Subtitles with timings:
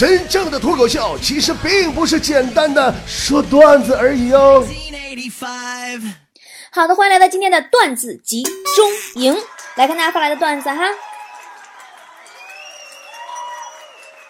[0.00, 4.66] 真正的脱口秀其实并不是简单的说段子而已哦。
[6.72, 9.36] 好的，欢迎来到今天的段子集中营，
[9.76, 10.88] 来看大家发来的段子哈。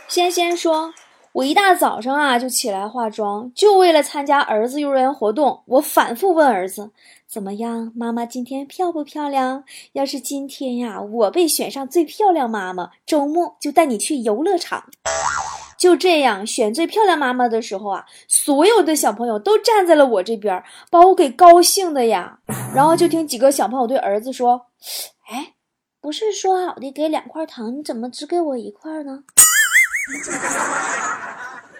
[0.08, 0.92] 先先说。
[1.32, 5.62] 我一大早上啊就起来化妆，就为了参加儿子幼儿园活动。
[5.66, 6.90] 我反复问儿子
[7.30, 9.62] ：“怎么样，妈妈今天漂不漂亮？
[9.92, 14.90] 要是今天呀，我被选上最漂亮妈妈，周末就带你去游乐场。”
[15.78, 20.60] 就这样，选最漂亮妈妈的时候啊，所有的小朋友都站在了我这边，
[20.90, 22.40] 把我给高兴的呀。
[22.74, 24.66] 然后就听几个小朋友对儿子说
[25.30, 25.54] ：“哎，
[26.00, 29.22] 不是说好的给两块糖，你怎么只给我一块呢？”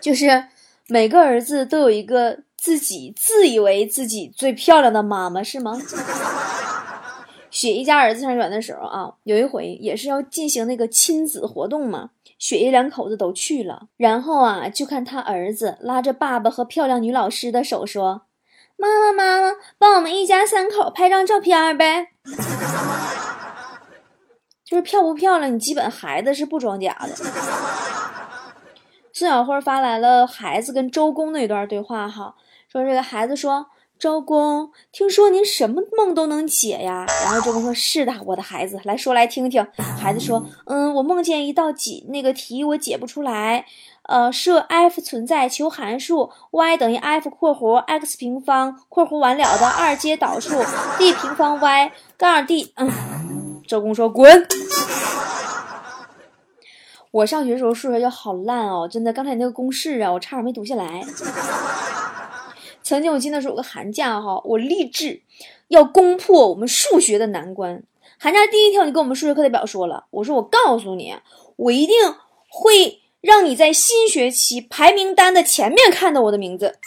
[0.00, 0.44] 就是
[0.86, 5.80] 每个儿子都有一个自己自以为自己最漂亮的妈妈，是吗？
[7.50, 18.22] 雪姨家儿子上园的时候啊，有一回也是要进行那个亲子活动嘛，雪姨两口子都去了，然后啊，就看他儿子拉着爸爸和漂亮女老师的手说
[18.76, 22.08] ：“妈妈妈妈，帮我们一家三口拍张照片呗。
[24.62, 27.08] ”就是漂不漂亮，你基本孩子是不装假的。
[29.12, 32.36] 孙小慧发来了孩子跟周公的一段对话，哈，
[32.70, 33.66] 说这个孩子说
[33.98, 39.66] ：“周公，听说您什么梦都能解呀？”然后周公说：“是的，我的孩子，来说来听听。”
[39.98, 43.64] 孩子说：“嗯，我梦见一道几那个题我解不出来，
[44.04, 50.50] 呃，设 f 存在，求函数 y 等于 f 括弧 x 平方括弧完了的二阶导数
[50.96, 54.46] d 平方 y 杠 d。”嗯，周公说：“滚。”
[57.10, 59.12] 我上学的时候数学就好烂哦，真的。
[59.12, 61.04] 刚才那个公式啊，我差点没读下来。
[62.90, 65.22] 曾经我记得是有个寒假哈，我立志
[65.68, 67.84] 要攻破我们数学的难关。
[68.18, 71.14] 寒假第一天我就跟我们数学课代表说了，我说我告诉你，
[71.54, 71.94] 我一定
[72.48, 76.80] 会让你在新学期排名单的前面看到我的名字。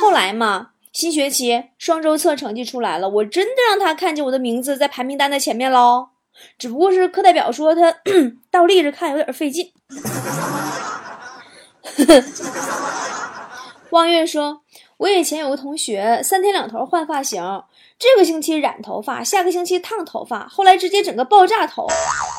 [0.00, 6.08] 后来嘛，新学期双周测成绩出来了，我真的让他看见我的名字在排名单的前面喽。
[6.56, 7.94] 只不过是课代表说他
[8.50, 9.70] 倒立着看有点费劲。
[13.90, 14.62] 望月说
[14.98, 17.42] ：“我以前有个同学，三天两头换发型，
[17.98, 21.86] 这个星期染头发，下个星期烫头发，后来直接整个爆炸头。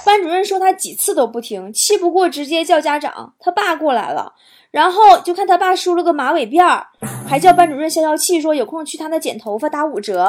[0.04, 3.34] 班主任说他几次都不听，气不过直接叫家长。
[3.40, 4.34] 他爸过来了，
[4.72, 6.88] 然后就看他爸梳了个马尾辫儿
[7.30, 10.28] 还叫班主任消消气，说有空去他那剪头发打五折。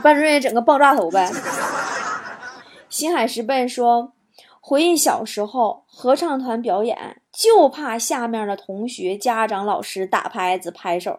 [0.00, 1.28] 班主任也整个爆炸头呗。”
[2.88, 4.12] 新海石笨说
[4.68, 11.16] ：“回忆小时候合唱团表演，就怕下面的同学、家长、老师打拍子、拍手，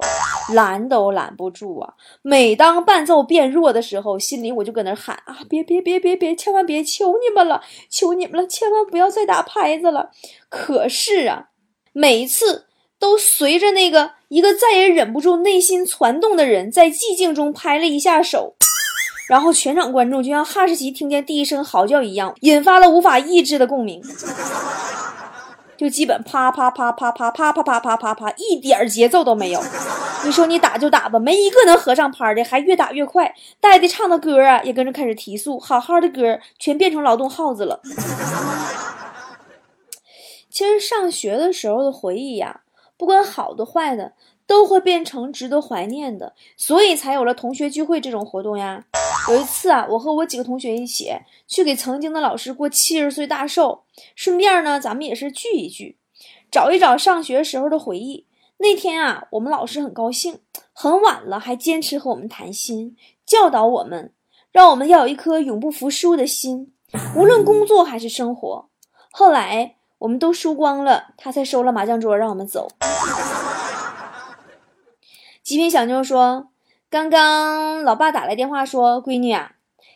[0.53, 1.95] 拦都拦不住啊！
[2.21, 10.11] 每当伴奏变弱的时候，心里我就搁那喊啊，别别别别别，千万别，求你们了，求你们了，千万不要再打拍子了。
[10.47, 11.49] 可是啊，
[11.91, 12.67] 每一次
[12.99, 18.57] 都随着那个一个再也忍不住内心攒动的人，在寂静中拍了一下手。”
[19.29, 24.01] 然后全场观众就像哈士奇听见第一声嚎叫一样，引发了无法抑制的共鸣，
[25.77, 29.61] 就基本啪啪啪啪啪啪啪啪啪啪啪，一点节奏都没有。
[30.25, 37.79] 你说你打就打吧，没一个能合上拍的，还越打越快，带的唱的歌啊也跟着开始提速，好好的歌全变成劳动号子了。
[40.49, 42.61] 其实上学的时候的回忆呀，
[42.97, 44.13] 不管好的坏的。
[44.49, 48.83] 都会变成值得怀念的，所以才有了同学聚会这种活动呀。
[49.29, 51.13] 有一次啊，我和我几个同学一起
[51.47, 53.83] 去给曾经的老师过七十岁大寿，
[54.15, 55.99] 顺便呢，咱们也是聚一聚，
[56.49, 58.25] 找一找上学时候的回忆。
[58.57, 60.39] 那天啊，我们老师很高兴，
[60.73, 64.11] 很晚了还坚持和我们谈心，教导我们，
[64.51, 66.73] 让我们要有一颗永不服输的心，
[67.15, 68.67] 无论工作还是生活。
[69.11, 72.67] 后来我们都输光了，他才收了麻将桌，让我们走。
[75.43, 76.49] 极品小妞说
[76.91, 79.51] ：“刚刚老爸打来电话说，闺女啊，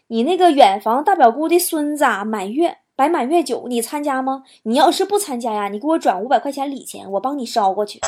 [0.09, 4.43] 你那个远房大表姑的孙子啊满月摆满月酒，你参加吗？
[4.61, 7.99] 你要是不参加呀，你给我转五百块钱礼钱，我帮你捎过去。”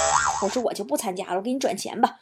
[0.44, 2.18] 我说：“我就不参加了，我给你转钱吧。”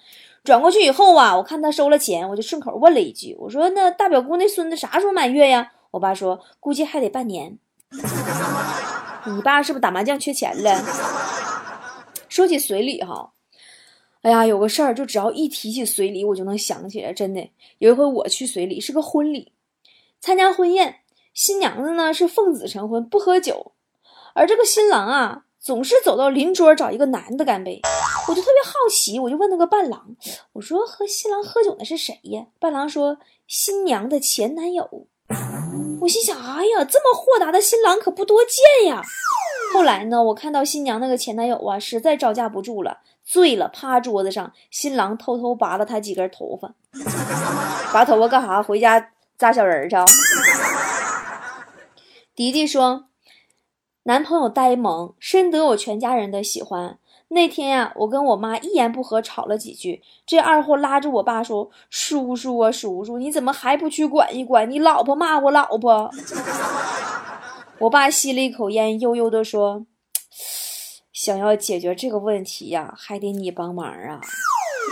[0.46, 7.58] 转过去以后啊，我看他收了钱，我就顺口问了一句：“我说那大表姑那孙子啥时候满月呀？”我爸说：“估计还得半年。”
[9.28, 10.82] 你爸是不是打麻将缺钱了？
[12.30, 13.32] 说起随礼哈。
[14.24, 17.12] 哎呀，有个事儿，就只要一提起随礼，我就能想起来。
[17.12, 19.52] 真的，有一回我去随礼，是个婚礼，
[20.22, 21.02] 参加婚宴，
[21.34, 23.74] 新娘子呢是奉子成婚，不喝酒，
[24.34, 27.82] 而这个新郎啊，总是走到邻桌找一个男的干杯。
[28.30, 30.16] 我就特别好奇，我就问那个伴郎，
[30.54, 32.46] 我说和新郎喝酒的是谁呀？
[32.60, 35.08] 伴郎说新娘的前男友。
[36.00, 39.02] 我心想，哎呀，这么豁达的新郎可不多见呀。
[39.74, 46.74] 后来呢，我看到新娘那个前男友啊，实在招架不住了，醉了，趴桌子上，新郎偷偷拔了他几根头发，
[47.94, 48.62] 拔头发干啥？
[48.62, 49.96] 回家扎小人去。
[52.36, 53.06] 迪迪说，
[54.04, 56.98] 男朋友呆萌，深得我全家人的喜欢。
[57.30, 64.70] 那天呀，我跟我妈一言不合吵了几句，这二货拉着我爸说：“叔叔啊，叔叔，你怎么还不去管一管？
[64.70, 66.12] 你老婆骂我老婆。
[67.80, 69.86] ”我爸吸了一口烟，悠悠地说
[71.24, 74.20] ：“想要解决这个问题呀，还得你帮忙啊。”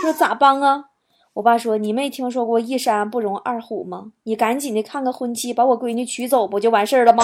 [0.00, 0.86] 说：“咋帮啊？”
[1.34, 4.12] 我爸说：“你没听说过一山不容二虎吗？
[4.22, 7.22] 你赶紧的看个婚期，把我闺女娶走，不就完事儿了吗？”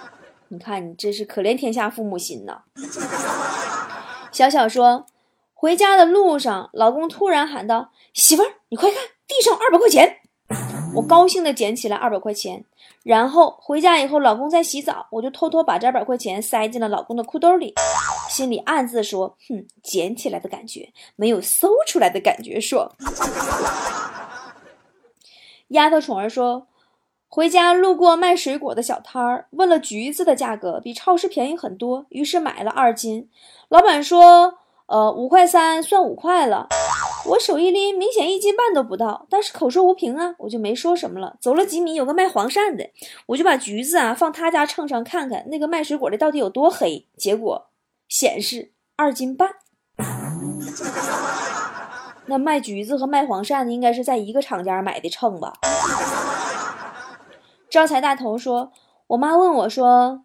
[0.48, 2.62] 你看，你真是可怜天下父母心呐。
[4.32, 5.04] 小小说，
[5.52, 10.20] 回家的路上，老公突然喊道：“媳妇，你快看，地上二百块钱！”
[10.96, 12.64] 我高兴的捡起来二百块钱，
[13.08, 17.72] 然后回家以后，老公在洗澡，我就偷偷把这二百块钱塞进了老公的裤兜里，
[18.28, 22.92] 心里暗自说：“哼，捡起来的感觉没有搜出来的感觉爽。”
[25.68, 26.66] 丫头宠儿说，
[27.30, 33.30] 回家路过卖水果的小摊儿，问了橘子的价格，比超市便宜很多，于是买了二斤。
[33.70, 36.68] 老板说：“呃，五块三算五块了。”
[37.28, 41.36] 我手一拎，明显一斤半都不到，但是口说无凭啊，我就没说什么了。
[41.40, 42.88] 走了几米，有个卖黄鳝的，
[43.26, 47.06] 我就把橘子啊放他家秤上看看，那个卖水果的到底有多黑。
[47.16, 47.68] 结果
[48.08, 49.50] 显示二斤半。
[52.26, 55.52] 那卖橘子和卖黄鳝的应该是在一个厂家买的秤吧？
[57.68, 58.72] 招财大头说
[59.08, 60.22] ：“我妈问我说，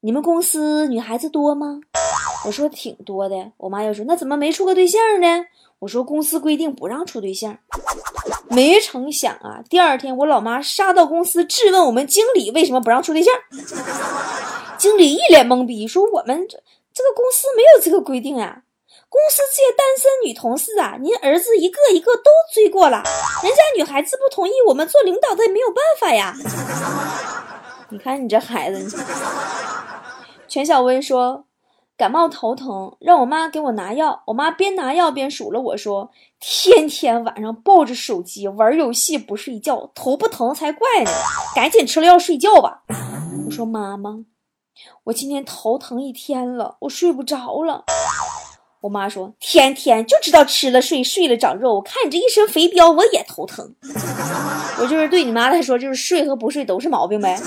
[0.00, 1.80] 你们公司女孩子多吗？”
[2.44, 5.44] 我说挺多的，我妈又说那怎么没处过对象呢？
[5.78, 7.58] 我说公司规定不让处对象。
[8.48, 13.32] 没成想啊，第二天我老妈杀到公司质问我们经理为什么不让处对象。
[14.76, 16.58] 经理一脸懵逼，说我们这
[16.92, 18.62] 这个公司没有这个规定啊。
[19.08, 23.02] 公司这些单身女同事啊，您儿子一个一个都追过了，
[23.42, 26.34] 人家女孩子不同意，我们做领导的也没有办法呀。
[27.90, 29.04] 你看你这孩子，
[30.48, 31.44] 全小薇说。
[32.00, 34.22] 感冒头疼，让我妈给我拿药。
[34.28, 36.10] 我妈边拿药边数落我说
[36.40, 41.10] ：“天天晚上抱着手机玩游戏不睡觉，头不疼才怪呢！
[41.54, 42.84] 赶紧吃了药睡觉吧。”
[43.44, 44.24] 我说：“妈妈，
[45.04, 47.84] 我今天头疼一天了，我睡不着了。”
[48.80, 51.74] 我妈说：“天天就知道吃了睡，睡了长肉。
[51.74, 53.74] 我看你这一身肥膘，我也头疼。”
[54.80, 57.38] 我就是对你妈来说，就是睡和不睡都是毛病呗。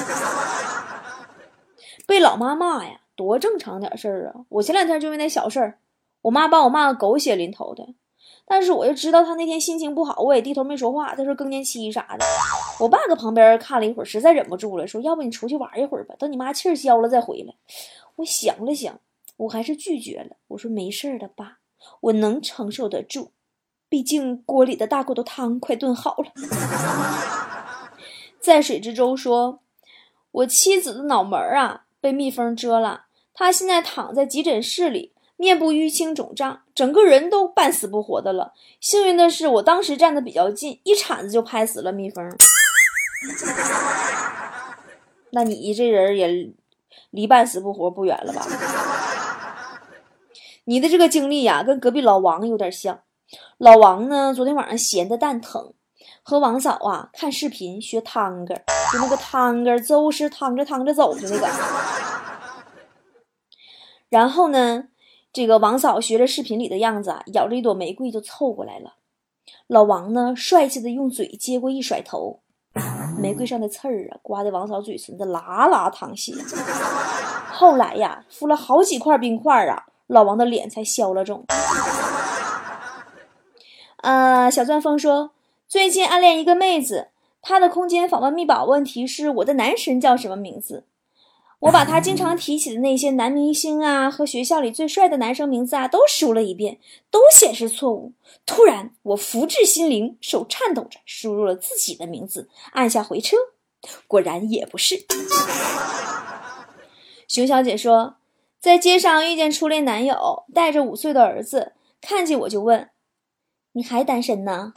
[2.05, 2.99] 被老妈骂呀！
[3.15, 4.45] 多正常点事儿啊！
[4.49, 5.79] 我前两天就为那小事儿，
[6.23, 7.87] 我妈把我骂个狗血淋头的。
[8.45, 11.15] 但是我就知道她那天心情不好，我也低头没说话。
[11.15, 12.25] 她说更年期啥的。
[12.79, 17.53] 我爸搁旁边看了一会儿，实在忍不住了，说：“要不你出去玩一会儿吧，等你妈气儿消了再回来。”
[18.17, 18.99] 我想了想，
[19.37, 20.35] 我还是拒绝了。
[20.49, 21.59] 我说：“没事的，爸，
[22.01, 23.31] 我能承受得住，
[23.87, 26.31] 毕竟锅里的大骨头汤快炖好了。
[28.41, 29.59] ”在水之舟说
[30.31, 38.51] ：“我妻子的脑门儿啊。”被蜜蜂蛰了，他现在躺在急诊室里，面部淤青肿胀，整个人都半死不活的了。
[38.81, 42.29] 幸运的是，我当时站的比较近，一铲子就拍死了蜜蜂。
[45.29, 46.51] 那你这人也
[47.11, 48.45] 离半死不活不远了吧？
[50.65, 52.99] 你的这个经历呀，跟隔壁老王有点像。
[53.57, 55.73] 老王呢，昨天晚上闲的蛋疼，
[56.23, 61.47] 和王嫂啊看视频学汤个，就那个汤个，粥是汤着汤着走的那个。
[64.07, 64.85] 然后呢，
[65.33, 68.93] 这个王嫂学着视频里的样子啊，咬着一朵玫瑰就凑过来了。
[69.67, 72.39] 老王呢，帅气的用嘴接过一甩头，
[73.19, 76.33] 玫瑰上的刺儿啊，刮得王嫂嘴唇子拉拉淌血。
[77.51, 81.45] 后来呀，敷了好几块冰块啊，老王的脸才消了肿。
[83.97, 85.31] 呃，小钻风说，
[85.73, 87.07] 最近暗恋一个妹子，
[87.41, 90.85] 她的空间访问密保问题是我的男神叫什么名字？
[91.61, 96.77] 我把他经常提起的那些男明星啊和学校里最帅的男生名字啊都输了一遍，
[97.09, 98.13] 都显示错误。
[98.45, 103.35] 突然，我福至心灵，手颤抖着输入了自己的名字，按下回车，
[104.05, 105.03] 果然也不是。
[107.27, 108.17] 熊小姐说，
[108.59, 112.91] 在街上遇见初恋男友，带着五岁的儿子，看见我就问
[113.73, 114.73] ：“你还单身呢？”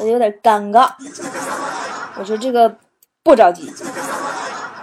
[0.00, 0.90] 我有点尴尬，
[2.18, 2.74] 我说：“这个
[3.22, 3.70] 不着急。”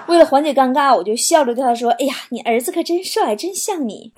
[0.07, 4.13] 为了缓解尴尬，我就笑着对他说：“哎呀，你儿子可真帅，真像你。”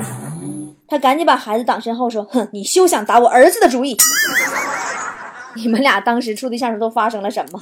[0.87, 3.97] 他赶紧把孩子挡身后说：“哼，你休想打我儿子的主意。
[5.55, 7.59] ”你们俩当时处对象时都发生了什么？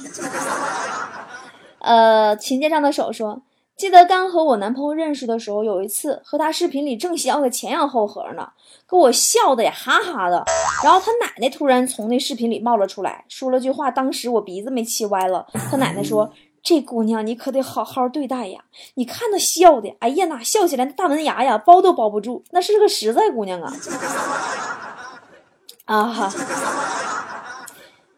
[1.80, 3.40] 呃，琴键上的手说
[3.78, 8.50] ：“记得刚和我男朋友认识的时候，有一次和他视频里正笑的前仰后合呢，
[8.90, 10.44] 给我笑的呀哈哈的。
[10.82, 15.46] 然后他奶奶突然从那视频里冒了出来，说了句话，当时我鼻子没气歪了。
[15.70, 16.28] 他奶奶说
[16.60, 18.64] ：“这姑娘你可得好好对待呀！
[18.94, 23.72] 你看她笑的，哎呀，那笑起来大门牙呀，包都包不住，那是个实在姑娘啊！”
[25.86, 26.32] 啊哈，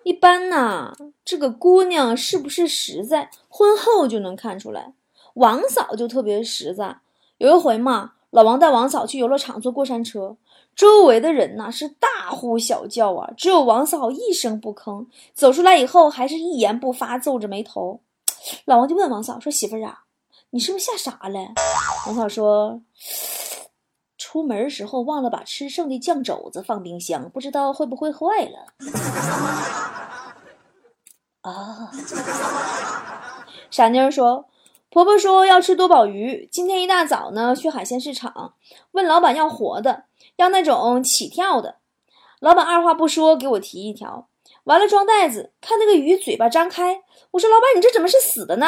[0.05, 4.95] 一般呐，这个姑娘是不是实在，婚后就能看出来。
[5.41, 6.99] 王嫂就特别实在。
[7.39, 10.37] 有一回嘛，老王带王嫂去游乐场坐过山车，
[10.77, 15.07] 周围的人呐是大呼小叫啊，只有王嫂一声不吭。
[15.33, 18.01] 走出来以后，还是一言不发，皱着眉头。
[18.67, 20.05] 老王就问王嫂说：“媳妇儿啊，
[20.51, 21.39] 你是不是吓傻了？”
[22.07, 22.83] 王嫂说
[24.19, 28.67] ：“出门时候忘了把吃剩的酱肘子放冰箱，不知道会不会坏了。”
[31.41, 31.91] 啊，
[33.71, 34.45] 傻妞说。
[34.91, 38.55] 婆婆说要吃多宝鱼，今天一大早呢去海鲜市场，
[38.91, 41.77] 问老板要活的，要那种起跳的。
[42.41, 44.27] 老板二话不说给我提一条，
[44.65, 47.03] 完了装袋子，看那个鱼嘴巴张开。
[47.31, 48.67] 我说老板你这怎么是死的呢？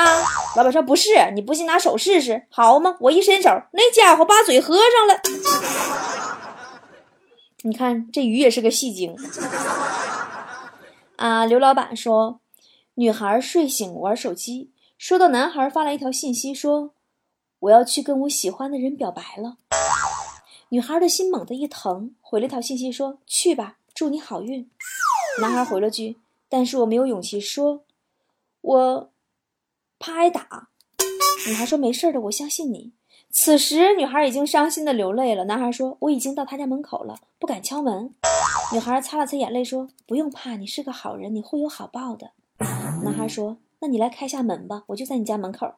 [0.56, 2.96] 老板说不是，你不信拿手试试，好吗？
[3.00, 5.20] 我一伸手，那家伙把嘴合上了。
[7.64, 9.16] 你看这鱼也是个戏精
[11.16, 11.44] 啊！
[11.46, 12.38] 刘老板说，
[12.94, 14.71] 女孩睡醒玩手机。
[15.02, 16.94] 收到男孩发来一条信息，说
[17.58, 19.56] ：“我要去跟我喜欢的人表白了。”
[20.70, 24.70] 女孩的心猛地一疼，回了一条信息说：“去吧，祝你好运。”
[25.42, 26.18] 男孩回了句
[26.48, 27.82] ：“但是我没有勇气说，
[28.60, 29.10] 我
[29.98, 30.68] 怕挨打。”
[31.48, 32.92] 女孩说：“没事的，我相信你。”
[33.28, 35.46] 此时，女孩已经伤心的流泪了。
[35.46, 38.14] 男孩说：“我已经到他家门口了，不敢敲门。”
[38.72, 42.30] 女孩擦了擦眼泪说：“不用怕，你是个好人，你会有好报的。”
[43.02, 43.56] 男孩说。
[43.82, 45.72] 那你来开下门吧，我就在你家门口。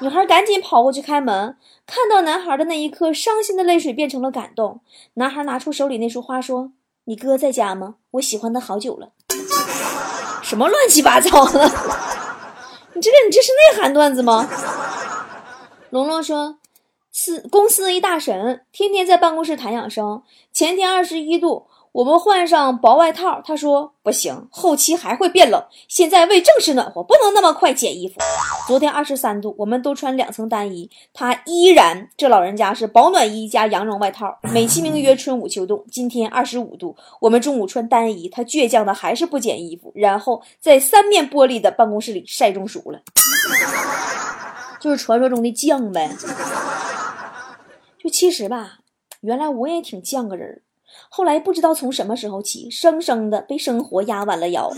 [0.00, 4.80] 女孩赶紧跑过去开门，看到男孩的那一刻，伤心的泪水变成了感动。
[5.14, 6.70] 男孩拿出手里那束花，说
[7.06, 7.96] ：“你哥在家吗？
[8.12, 9.10] 我喜欢他好久了。”
[10.40, 11.60] 什么乱七八糟的？
[12.94, 14.48] 你这个，你这是内涵段子吗？
[15.90, 16.58] 龙龙说
[17.10, 20.22] ：“司公司一大神，天天在办公室谈养生。
[20.52, 25.62] 前天二十一度。”我们换上薄外套，他说不行，后期还会变冷。
[25.88, 28.14] 现在为正式暖和，不能那么快减衣服。
[28.66, 35.84] 昨天二十三度，我们都穿两层单衣，他依然这老人家是保暖衣加羊绒外套，美其名曰春捂秋冻。
[35.90, 43.00] 今天二十五度，我们中午穿单衣，他倔强的还是不减衣服，然后在三面玻璃的办公室里晒中暑了，
[44.80, 46.10] 就是传说中的犟呗。
[47.98, 48.78] 就其实吧，
[49.22, 50.62] 原来我也挺犟个人儿。
[51.08, 54.70] 后来不知道从什么时候起，生生的被生活压弯了腰，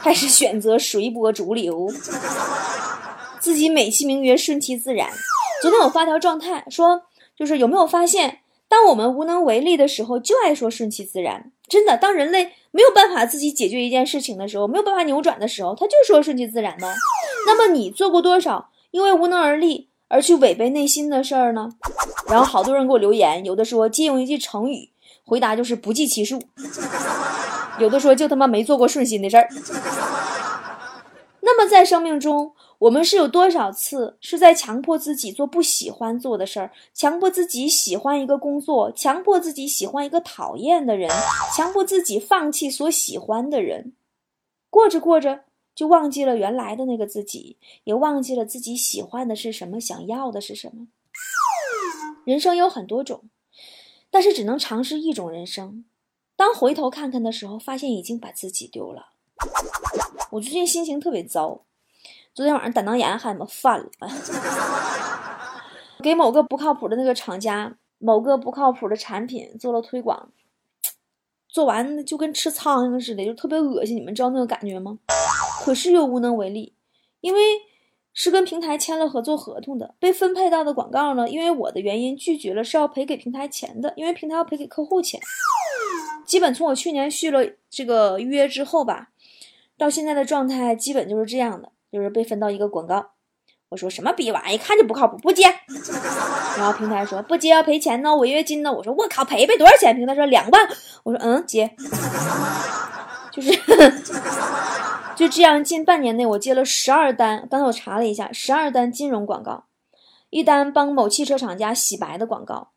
[0.00, 1.88] 开始选择随波逐流，
[3.40, 5.08] 自己美其名曰顺其自然。
[5.62, 7.02] 昨天我发条状态说，
[7.36, 11.50] 就是有没有发现，当我们无能为力的时候，就爱说顺其自然。
[11.66, 16.92] 真的，当人类没有办法自己解决一件事情的时候，没有办法扭转的时候，他就说顺其自然呢。
[17.46, 21.70] 那么你做过多少因为无能而力而去违背内心的事儿呢？
[22.28, 24.90] 然后好多人给我留言，有的说借用一句成语。
[25.24, 26.42] 回答就是不计其数，
[27.78, 29.48] 有的说就他妈没做过顺心的事儿。
[31.40, 41.10] 那么在生命中，我们是有多少次是在强迫自己做不喜欢做的事儿，强迫自己喜欢一个工作，强迫自己喜欢一个讨厌的人，
[41.54, 43.92] 强迫自己放弃所喜欢的人，
[44.70, 50.86] 过着过着就忘记了原来的那个自己，也忘记了自己喜欢的是什么，想要的是什么。
[52.24, 53.24] 人生有很多种。
[54.14, 55.84] 但是只能尝试一种人生。
[56.36, 59.06] 当回头看看的时候，发现已经把自己丢了。
[60.30, 61.62] 我最近心情特别糟，
[62.32, 63.90] 昨天晚上胆囊炎还他妈犯了。
[66.00, 70.30] 给某个不靠谱的那个厂家、某个不靠谱的产品做了推广，
[71.48, 73.96] 做完就跟吃苍蝇似的，就特别恶心。
[73.96, 75.00] 你们知道那个感觉吗？
[75.64, 76.72] 可是又无能为力，
[77.20, 77.40] 因为。
[78.14, 81.28] 是跟平台签了合作合同的，被分配到的广告呢？
[81.28, 85.20] 因为我的原因拒绝了，是要赔给平台钱的，因为平台要赔给客户钱。
[86.24, 89.08] 基本从我去年续了这个约之后吧，
[89.76, 93.10] 到现在的状态基本就是这样的，就是被分到一个广告。
[93.70, 95.44] 我说什么逼玩意，一看就不靠谱，不接。
[96.56, 98.72] 然后平台说不接要赔钱呢，违约金呢。
[98.72, 99.96] 我说我靠，赔赔多少钱？
[99.96, 100.68] 平台说两万。
[101.02, 101.74] 我说嗯，接。
[103.32, 103.50] 就是。
[105.16, 107.46] 就这样，近半年内我接了十二单。
[107.48, 109.64] 刚才我查了一下，十二单金融广告，
[110.30, 112.72] 一单帮某汽车厂家洗白的广告。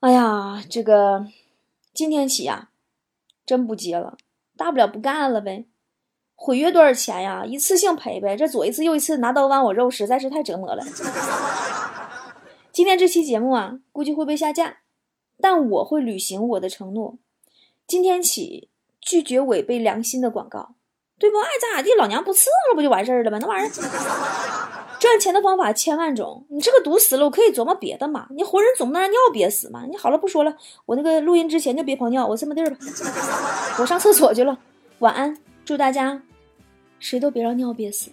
[0.00, 1.26] 哎呀，这个
[1.92, 2.70] 今天起呀，
[3.44, 4.16] 真不接了，
[4.56, 5.66] 大不了不干了呗。
[6.36, 7.44] 毁约多少钱呀？
[7.44, 8.36] 一次性赔呗。
[8.36, 10.84] 这左一次右一次拿刀剜我肉，实在是太折磨了。
[12.70, 14.78] 今天这期节目啊，估计会被下架，
[15.40, 17.16] 但我会履行我的承诺。
[17.86, 18.68] 今天起
[19.00, 20.75] 拒绝违背良心的广告，
[21.18, 21.38] 对不？
[21.38, 23.38] 爱咋咋地，老娘不伺候了，不就完事儿了吗？
[23.40, 23.70] 那玩意儿
[25.00, 28.26] 赚钱的方法千万种，你这个毒死了，我可以琢磨别的嘛。
[28.30, 29.84] 你活人总不能让尿憋死嘛。
[29.88, 30.54] 你好了，不说了，
[30.86, 32.76] 我那个录音之前就别泡尿，我这么地儿吧，
[33.78, 34.58] 我上厕所去了。
[35.00, 36.22] 晚安，祝大家
[36.98, 38.10] 谁都别让尿憋死。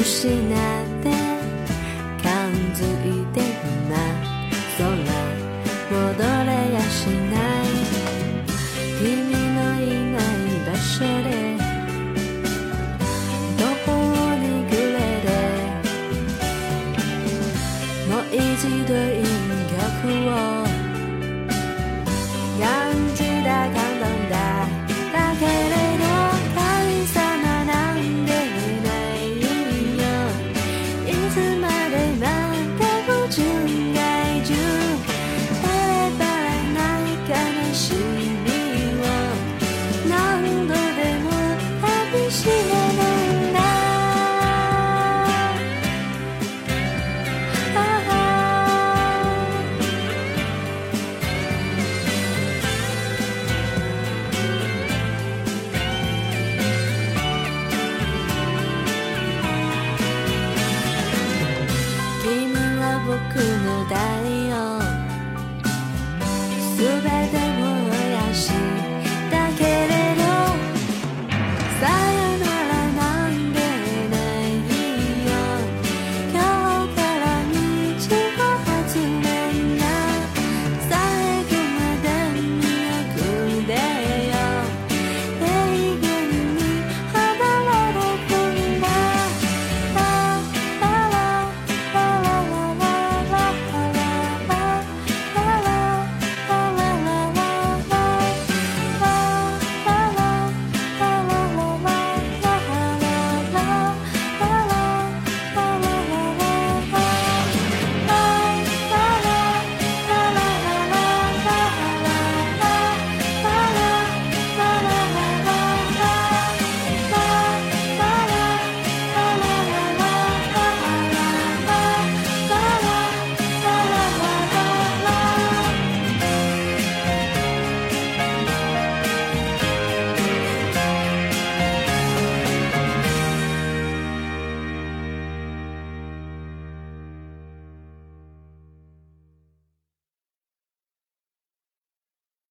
[0.00, 0.89] 不是难。